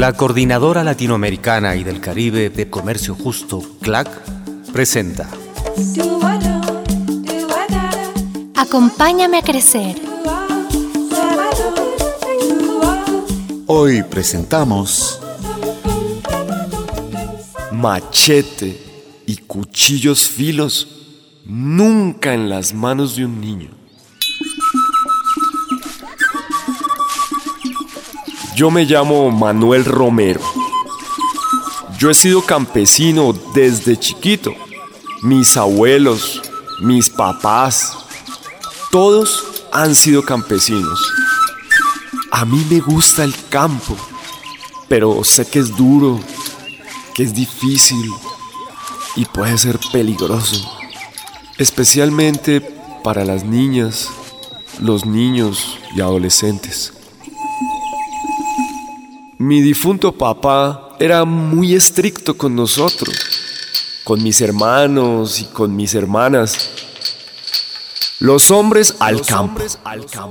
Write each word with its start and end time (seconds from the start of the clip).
La 0.00 0.14
Coordinadora 0.14 0.82
Latinoamericana 0.82 1.76
y 1.76 1.84
del 1.84 2.00
Caribe 2.00 2.48
de 2.48 2.70
Comercio 2.70 3.14
Justo, 3.14 3.62
CLAC, 3.82 4.08
presenta. 4.72 5.28
Acompáñame 8.56 9.36
a 9.36 9.42
crecer. 9.42 10.00
Hoy 13.66 14.02
presentamos 14.04 15.20
Machete 17.70 18.82
y 19.26 19.36
cuchillos 19.36 20.30
filos 20.30 20.88
nunca 21.44 22.32
en 22.32 22.48
las 22.48 22.72
manos 22.72 23.16
de 23.16 23.26
un 23.26 23.38
niño. 23.38 23.79
Yo 28.54 28.70
me 28.70 28.84
llamo 28.84 29.30
Manuel 29.30 29.84
Romero. 29.84 30.40
Yo 31.98 32.10
he 32.10 32.14
sido 32.14 32.42
campesino 32.42 33.32
desde 33.54 33.98
chiquito. 33.98 34.54
Mis 35.22 35.56
abuelos, 35.56 36.42
mis 36.80 37.08
papás, 37.08 37.96
todos 38.90 39.44
han 39.72 39.94
sido 39.94 40.22
campesinos. 40.24 41.00
A 42.32 42.44
mí 42.44 42.66
me 42.70 42.80
gusta 42.80 43.24
el 43.24 43.34
campo, 43.48 43.96
pero 44.88 45.22
sé 45.24 45.46
que 45.48 45.60
es 45.60 45.76
duro, 45.76 46.20
que 47.14 47.22
es 47.22 47.34
difícil 47.34 48.10
y 49.16 49.24
puede 49.26 49.56
ser 49.58 49.78
peligroso, 49.92 50.56
especialmente 51.58 52.60
para 53.04 53.24
las 53.24 53.44
niñas, 53.44 54.08
los 54.80 55.06
niños 55.06 55.78
y 55.94 56.00
adolescentes. 56.00 56.92
Mi 59.40 59.62
difunto 59.62 60.12
papá 60.12 60.96
era 60.98 61.24
muy 61.24 61.74
estricto 61.74 62.36
con 62.36 62.54
nosotros, 62.54 63.16
con 64.04 64.22
mis 64.22 64.38
hermanos 64.42 65.40
y 65.40 65.46
con 65.46 65.74
mis 65.74 65.94
hermanas. 65.94 66.68
Los 68.18 68.50
hombres, 68.50 68.96
al, 69.00 69.24
campo, 69.24 69.62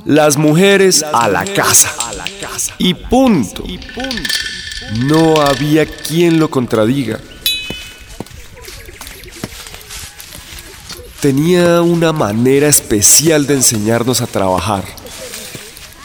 las 0.05 0.37
mujeres, 0.37 1.01
a, 1.01 1.27
la 1.27 1.43
casa. 1.43 1.91
Y 2.77 2.93
punto. 2.93 3.63
No 5.07 5.41
había 5.41 5.87
quien 5.87 6.37
lo 6.37 6.51
contradiga. 6.51 7.19
Tenía 11.19 11.81
una 11.81 12.13
manera 12.13 12.67
especial 12.67 13.47
de 13.47 13.55
enseñarnos 13.55 14.21
a 14.21 14.27
trabajar. 14.27 14.83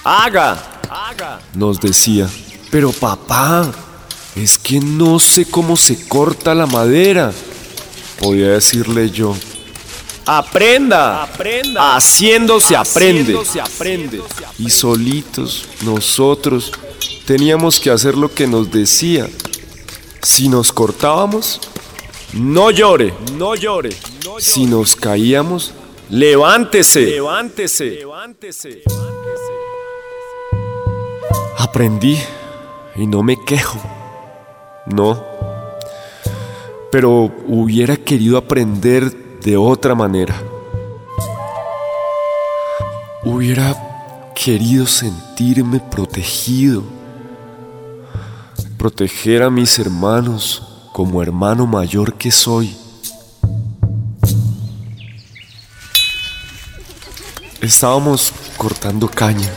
Haga, 0.04 1.42
nos 1.52 1.78
decía. 1.82 2.30
Pero 2.74 2.90
papá, 2.90 3.72
es 4.34 4.58
que 4.58 4.80
no 4.80 5.20
sé 5.20 5.48
cómo 5.48 5.76
se 5.76 6.08
corta 6.08 6.56
la 6.56 6.66
madera, 6.66 7.32
podía 8.18 8.48
decirle 8.48 9.10
yo. 9.10 9.36
Aprenda, 10.26 11.22
aprenda. 11.22 11.94
Haciendo 11.94 12.58
se 12.58 12.74
aprende. 12.74 13.38
aprende. 13.62 14.20
Y 14.58 14.70
solitos, 14.70 15.68
nosotros, 15.84 16.72
teníamos 17.24 17.78
que 17.78 17.90
hacer 17.90 18.16
lo 18.16 18.34
que 18.34 18.48
nos 18.48 18.72
decía. 18.72 19.30
Si 20.20 20.48
nos 20.48 20.72
cortábamos, 20.72 21.60
no 22.32 22.72
llore, 22.72 23.14
no 23.38 23.54
llore. 23.54 23.90
Si 24.40 24.66
nos 24.66 24.96
caíamos, 24.96 25.72
levántese. 26.10 27.02
Levántese. 27.02 27.84
Levántese. 27.84 28.82
Aprendí 31.56 32.18
y 32.96 33.06
no 33.06 33.22
me 33.22 33.36
quejo. 33.36 33.78
No. 34.86 35.22
Pero 36.90 37.32
hubiera 37.46 37.96
querido 37.96 38.38
aprender 38.38 39.40
de 39.40 39.56
otra 39.56 39.94
manera. 39.94 40.40
Hubiera 43.24 44.32
querido 44.34 44.86
sentirme 44.86 45.80
protegido. 45.80 46.82
Proteger 48.78 49.42
a 49.42 49.50
mis 49.50 49.78
hermanos 49.78 50.62
como 50.92 51.22
hermano 51.22 51.66
mayor 51.66 52.14
que 52.14 52.30
soy. 52.30 52.76
Estábamos 57.60 58.32
cortando 58.58 59.08
caña. 59.08 59.48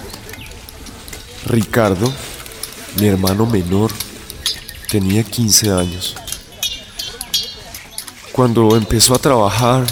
Ricardo 1.46 2.12
mi 3.00 3.08
hermano 3.08 3.46
menor 3.46 3.92
tenía 4.90 5.24
15 5.24 5.72
años. 5.72 6.16
Cuando 8.32 8.76
empezó 8.76 9.14
a 9.14 9.20
trabajar, 9.20 9.86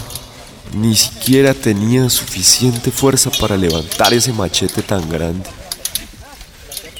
ni 0.74 0.96
siquiera 0.96 1.54
tenía 1.54 2.10
suficiente 2.10 2.90
fuerza 2.90 3.30
para 3.30 3.56
levantar 3.56 4.12
ese 4.12 4.32
machete 4.32 4.82
tan 4.82 5.08
grande. 5.08 5.48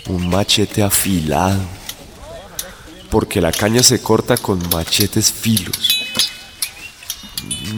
Un 0.09 0.28
machete 0.28 0.83
afilado, 0.83 1.61
porque 3.11 3.41
la 3.41 3.50
caña 3.50 3.83
se 3.83 4.00
corta 4.00 4.37
con 4.37 4.61
machetes 4.71 5.33
filos. 5.33 6.06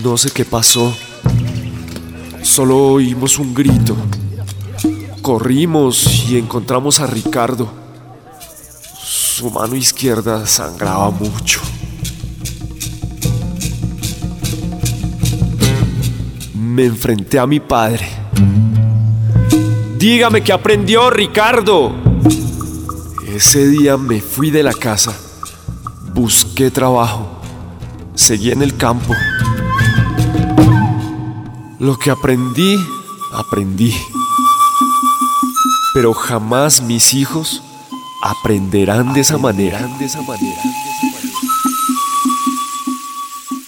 No 0.02 0.18
sé 0.18 0.30
qué 0.30 0.44
pasó, 0.44 0.94
solo 2.42 2.88
oímos 2.88 3.38
un 3.38 3.54
grito. 3.54 3.96
Corrimos 5.22 6.28
y 6.28 6.38
encontramos 6.38 7.00
a 7.00 7.06
Ricardo 7.06 7.87
su 9.38 9.52
mano 9.52 9.76
izquierda 9.76 10.44
sangraba 10.48 11.12
mucho. 11.12 11.60
Me 16.56 16.86
enfrenté 16.86 17.38
a 17.38 17.46
mi 17.46 17.60
padre. 17.60 18.04
Dígame 19.96 20.42
qué 20.42 20.52
aprendió, 20.52 21.08
Ricardo. 21.10 21.92
Ese 23.28 23.68
día 23.68 23.96
me 23.96 24.20
fui 24.20 24.50
de 24.50 24.64
la 24.64 24.72
casa. 24.72 25.16
Busqué 26.12 26.72
trabajo. 26.72 27.40
Seguí 28.16 28.50
en 28.50 28.62
el 28.62 28.76
campo. 28.76 29.14
Lo 31.78 31.96
que 31.96 32.10
aprendí, 32.10 32.76
aprendí. 33.32 33.94
Pero 35.94 36.12
jamás 36.12 36.82
mis 36.82 37.14
hijos 37.14 37.62
aprenderán 38.22 39.12
de 39.12 39.20
esa 39.20 39.38
manera. 39.38 39.80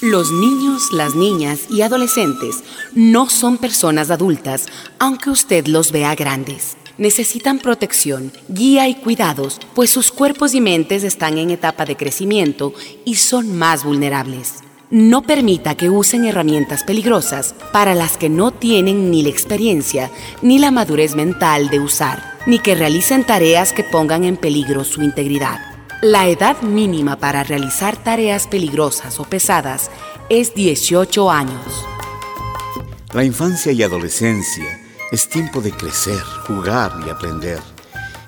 Los 0.00 0.32
niños, 0.32 0.92
las 0.92 1.14
niñas 1.14 1.60
y 1.68 1.82
adolescentes 1.82 2.64
no 2.94 3.28
son 3.28 3.58
personas 3.58 4.10
adultas, 4.10 4.66
aunque 4.98 5.30
usted 5.30 5.66
los 5.66 5.92
vea 5.92 6.14
grandes. 6.14 6.76
Necesitan 6.96 7.58
protección, 7.58 8.32
guía 8.48 8.88
y 8.88 8.94
cuidados, 8.94 9.60
pues 9.74 9.90
sus 9.90 10.10
cuerpos 10.10 10.54
y 10.54 10.60
mentes 10.60 11.04
están 11.04 11.38
en 11.38 11.50
etapa 11.50 11.84
de 11.84 11.96
crecimiento 11.96 12.74
y 13.04 13.16
son 13.16 13.56
más 13.56 13.84
vulnerables. 13.84 14.56
No 14.90 15.22
permita 15.22 15.76
que 15.76 15.88
usen 15.88 16.24
herramientas 16.24 16.82
peligrosas 16.82 17.54
para 17.72 17.94
las 17.94 18.16
que 18.16 18.28
no 18.28 18.50
tienen 18.50 19.10
ni 19.10 19.22
la 19.22 19.28
experiencia 19.28 20.10
ni 20.42 20.58
la 20.58 20.70
madurez 20.70 21.14
mental 21.14 21.68
de 21.70 21.78
usar 21.78 22.29
ni 22.46 22.58
que 22.58 22.74
realicen 22.74 23.24
tareas 23.24 23.72
que 23.72 23.84
pongan 23.84 24.24
en 24.24 24.36
peligro 24.36 24.84
su 24.84 25.02
integridad. 25.02 25.60
La 26.02 26.28
edad 26.28 26.62
mínima 26.62 27.16
para 27.16 27.44
realizar 27.44 27.96
tareas 27.96 28.46
peligrosas 28.46 29.20
o 29.20 29.24
pesadas 29.24 29.90
es 30.30 30.54
18 30.54 31.30
años. 31.30 31.84
La 33.12 33.24
infancia 33.24 33.72
y 33.72 33.82
adolescencia 33.82 34.80
es 35.10 35.28
tiempo 35.28 35.60
de 35.60 35.72
crecer, 35.72 36.22
jugar 36.46 36.92
y 37.06 37.10
aprender. 37.10 37.58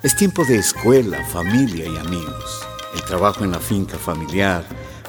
Es 0.02 0.16
tiempo 0.16 0.44
de 0.44 0.56
escuela, 0.56 1.24
familia 1.26 1.86
y 1.86 1.96
amigos. 1.96 2.66
El 2.94 3.02
trabajo 3.04 3.44
en 3.44 3.52
la 3.52 3.60
finca 3.60 3.96
familiar 3.96 4.64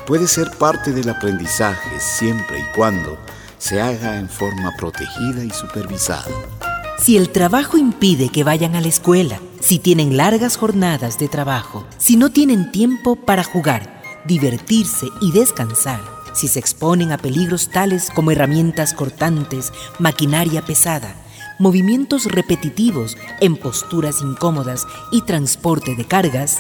puede 0.06 0.28
ser 0.28 0.52
parte 0.52 0.92
del 0.92 1.10
aprendizaje 1.10 2.00
siempre 2.00 2.60
y 2.60 2.76
cuando 2.76 3.18
se 3.58 3.82
haga 3.82 4.18
en 4.18 4.30
forma 4.30 4.72
protegida 4.78 5.44
y 5.44 5.50
supervisada. 5.50 6.73
Si 6.98 7.18
el 7.18 7.30
trabajo 7.30 7.78
impide 7.78 8.30
que 8.30 8.44
vayan 8.44 8.76
a 8.76 8.82
la 8.82 8.88
escuela, 8.88 9.40
si 9.60 9.80
tienen 9.80 10.16
largas 10.16 10.56
jornadas 10.56 11.20
de 11.20 11.28
trabajo, 11.28 11.86
si 11.98 12.16
no 12.16 12.32
tienen 12.32 12.72
tiempo 12.72 13.16
para 13.16 13.44
jugar, 13.44 14.02
divertirse 14.26 15.08
y 15.20 15.32
descansar, 15.32 16.02
si 16.34 16.48
se 16.48 16.60
exponen 16.60 17.12
a 17.12 17.18
peligros 17.18 17.70
tales 17.70 18.10
como 18.14 18.32
herramientas 18.32 18.94
cortantes, 18.94 19.74
maquinaria 20.00 20.62
pesada, 20.62 21.16
movimientos 21.60 22.26
repetitivos 22.26 23.18
en 23.42 23.58
posturas 23.58 24.22
incómodas 24.22 24.88
y 25.12 25.24
transporte 25.24 25.96
de 25.96 26.06
cargas, 26.06 26.60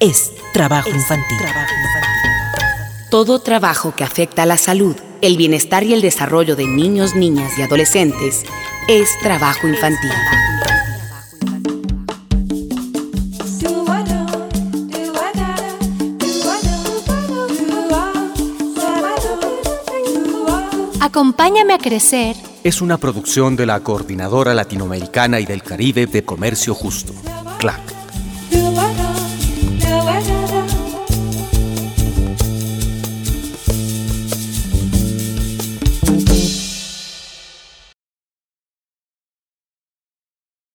es 0.00 0.32
trabajo, 0.54 0.88
infantil. 0.88 1.38
trabajo 1.38 1.74
infantil. 1.74 2.30
Todo 3.10 3.40
trabajo 3.40 3.94
que 3.94 4.04
afecta 4.04 4.44
a 4.44 4.46
la 4.46 4.56
salud, 4.56 4.96
el 5.20 5.36
bienestar 5.36 5.84
y 5.84 5.92
el 5.92 6.00
desarrollo 6.00 6.56
de 6.56 6.66
niños, 6.66 7.14
niñas 7.14 7.52
y 7.58 7.62
adolescentes 7.62 8.44
es 8.88 9.08
trabajo 9.20 9.66
infantil. 9.68 10.10
Acompáñame 21.00 21.74
a 21.74 21.78
crecer 21.78 22.36
es 22.66 22.82
una 22.82 22.98
producción 22.98 23.54
de 23.54 23.64
la 23.64 23.78
Coordinadora 23.78 24.52
Latinoamericana 24.52 25.38
y 25.38 25.46
del 25.46 25.62
Caribe 25.62 26.06
de 26.06 26.24
Comercio 26.24 26.74
Justo, 26.74 27.14
CLAC. 27.60 27.95